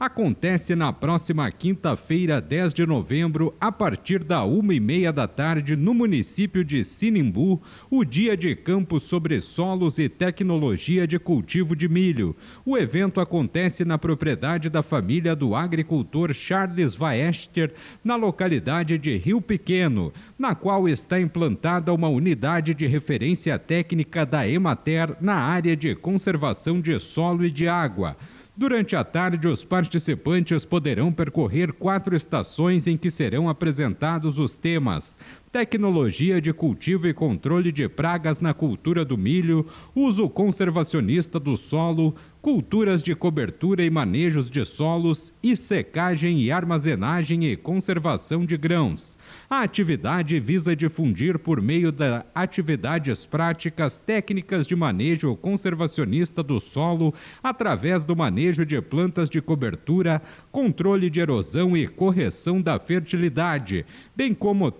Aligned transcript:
acontece 0.00 0.74
na 0.74 0.94
próxima 0.94 1.52
quinta-feira, 1.52 2.40
10 2.40 2.72
de 2.72 2.86
novembro, 2.86 3.54
a 3.60 3.70
partir 3.70 4.24
da 4.24 4.42
uma 4.44 4.72
e 4.72 4.80
meia 4.80 5.12
da 5.12 5.28
tarde, 5.28 5.76
no 5.76 5.92
município 5.92 6.64
de 6.64 6.82
Sinimbu, 6.82 7.60
o 7.90 8.02
Dia 8.02 8.34
de 8.34 8.56
Campo 8.56 8.98
sobre 8.98 9.42
Solos 9.42 9.98
e 9.98 10.08
Tecnologia 10.08 11.06
de 11.06 11.18
Cultivo 11.18 11.76
de 11.76 11.86
Milho. 11.86 12.34
O 12.64 12.78
evento 12.78 13.20
acontece 13.20 13.84
na 13.84 13.98
propriedade 13.98 14.70
da 14.70 14.82
família 14.82 15.36
do 15.36 15.54
agricultor 15.54 16.32
Charles 16.32 16.94
Vaester, 16.94 17.70
na 18.02 18.16
localidade 18.16 18.96
de 18.96 19.18
Rio 19.18 19.42
Pequeno, 19.42 20.14
na 20.38 20.54
qual 20.54 20.88
está 20.88 21.20
implantada 21.20 21.92
uma 21.92 22.08
unidade 22.08 22.72
de 22.72 22.86
referência 22.86 23.58
técnica 23.58 24.24
da 24.24 24.48
Emater 24.48 25.14
na 25.20 25.34
área 25.34 25.76
de 25.76 25.94
conservação 25.94 26.80
de 26.80 26.98
solo 26.98 27.44
e 27.44 27.50
de 27.50 27.68
água. 27.68 28.16
Durante 28.60 28.94
a 28.94 29.02
tarde, 29.02 29.48
os 29.48 29.64
participantes 29.64 30.66
poderão 30.66 31.10
percorrer 31.10 31.72
quatro 31.72 32.14
estações 32.14 32.86
em 32.86 32.94
que 32.94 33.10
serão 33.10 33.48
apresentados 33.48 34.38
os 34.38 34.58
temas 34.58 35.16
tecnologia 35.52 36.40
de 36.40 36.52
cultivo 36.52 37.08
e 37.08 37.14
controle 37.14 37.72
de 37.72 37.88
pragas 37.88 38.40
na 38.40 38.54
cultura 38.54 39.04
do 39.04 39.18
milho, 39.18 39.66
uso 39.94 40.28
conservacionista 40.28 41.40
do 41.40 41.56
solo, 41.56 42.14
culturas 42.40 43.02
de 43.02 43.14
cobertura 43.14 43.84
e 43.84 43.90
manejos 43.90 44.50
de 44.50 44.64
solos 44.64 45.32
e 45.42 45.54
secagem 45.54 46.40
e 46.40 46.50
armazenagem 46.50 47.44
e 47.44 47.56
conservação 47.56 48.46
de 48.46 48.56
grãos. 48.56 49.18
A 49.48 49.62
atividade 49.62 50.38
visa 50.40 50.74
difundir 50.74 51.38
por 51.38 51.60
meio 51.60 51.92
de 51.92 52.22
atividades 52.34 53.26
práticas 53.26 53.98
técnicas 53.98 54.66
de 54.66 54.74
manejo 54.74 55.36
conservacionista 55.36 56.42
do 56.42 56.60
solo 56.60 57.12
através 57.42 58.04
do 58.04 58.16
manejo 58.16 58.64
de 58.64 58.80
plantas 58.80 59.28
de 59.28 59.42
cobertura, 59.42 60.22
controle 60.50 61.10
de 61.10 61.20
erosão 61.20 61.76
e 61.76 61.86
correção 61.86 62.62
da 62.62 62.78
fertilidade, 62.78 63.84
bem 64.16 64.32
como 64.32 64.70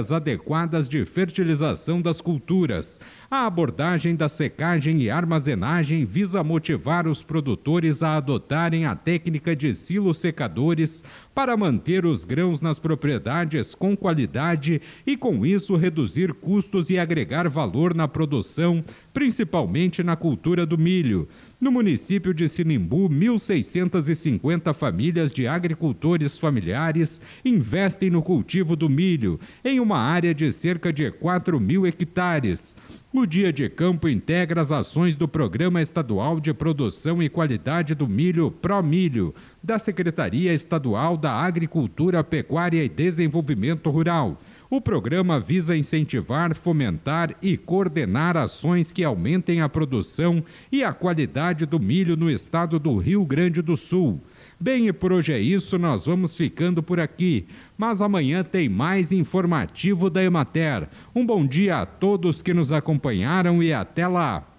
técnicas 0.00 0.12
adequadas 0.12 0.88
de 0.88 1.04
fertilização 1.04 2.00
das 2.00 2.20
culturas. 2.20 2.98
A 3.30 3.46
abordagem 3.46 4.16
da 4.16 4.28
secagem 4.28 5.02
e 5.02 5.10
armazenagem 5.10 6.04
visa 6.04 6.42
motivar 6.42 7.06
os 7.06 7.22
produtores 7.22 8.02
a 8.02 8.16
adotarem 8.16 8.86
a 8.86 8.96
técnica 8.96 9.54
de 9.54 9.74
silos 9.74 10.18
secadores 10.18 11.04
para 11.34 11.56
manter 11.56 12.04
os 12.04 12.24
grãos 12.24 12.60
nas 12.60 12.78
propriedades 12.78 13.74
com 13.74 13.96
qualidade 13.96 14.80
e, 15.06 15.16
com 15.16 15.44
isso, 15.44 15.76
reduzir 15.76 16.32
custos 16.32 16.90
e 16.90 16.98
agregar 16.98 17.48
valor 17.48 17.94
na 17.94 18.08
produção, 18.08 18.82
principalmente 19.12 20.02
na 20.02 20.16
cultura 20.16 20.64
do 20.64 20.78
milho. 20.78 21.28
No 21.60 21.70
município 21.70 22.32
de 22.32 22.48
Sinimbu, 22.48 23.10
1.650 23.10 24.72
famílias 24.72 25.30
de 25.30 25.46
agricultores 25.46 26.38
familiares 26.38 27.20
investem 27.44 28.08
no 28.08 28.22
cultivo 28.22 28.74
do 28.74 28.88
milho, 28.88 29.38
em 29.62 29.78
uma 29.78 29.98
área 29.98 30.34
de 30.34 30.50
cerca 30.52 30.90
de 30.90 31.10
4 31.10 31.60
mil 31.60 31.86
hectares. 31.86 32.74
O 33.12 33.26
Dia 33.26 33.52
de 33.52 33.68
Campo 33.68 34.08
integra 34.08 34.62
as 34.62 34.72
ações 34.72 35.14
do 35.14 35.28
Programa 35.28 35.82
Estadual 35.82 36.40
de 36.40 36.54
Produção 36.54 37.22
e 37.22 37.28
Qualidade 37.28 37.94
do 37.94 38.08
Milho 38.08 38.50
ProMilho, 38.50 39.34
da 39.62 39.78
Secretaria 39.78 40.54
Estadual 40.54 41.14
da 41.14 41.32
Agricultura, 41.32 42.24
Pecuária 42.24 42.82
e 42.82 42.88
Desenvolvimento 42.88 43.90
Rural. 43.90 44.40
O 44.72 44.80
programa 44.80 45.40
visa 45.40 45.76
incentivar, 45.76 46.54
fomentar 46.54 47.34
e 47.42 47.56
coordenar 47.56 48.36
ações 48.36 48.92
que 48.92 49.02
aumentem 49.02 49.60
a 49.60 49.68
produção 49.68 50.44
e 50.70 50.84
a 50.84 50.92
qualidade 50.92 51.66
do 51.66 51.80
milho 51.80 52.16
no 52.16 52.30
estado 52.30 52.78
do 52.78 52.96
Rio 52.96 53.24
Grande 53.24 53.60
do 53.62 53.76
Sul. 53.76 54.20
Bem, 54.60 54.86
e 54.86 54.92
por 54.92 55.12
hoje 55.12 55.32
é 55.32 55.40
isso, 55.40 55.76
nós 55.76 56.06
vamos 56.06 56.36
ficando 56.36 56.84
por 56.84 57.00
aqui. 57.00 57.46
Mas 57.76 58.00
amanhã 58.00 58.44
tem 58.44 58.68
mais 58.68 59.10
informativo 59.10 60.08
da 60.08 60.22
Emater. 60.22 60.88
Um 61.12 61.26
bom 61.26 61.44
dia 61.44 61.78
a 61.78 61.86
todos 61.86 62.40
que 62.40 62.54
nos 62.54 62.70
acompanharam 62.70 63.60
e 63.60 63.72
até 63.72 64.06
lá! 64.06 64.49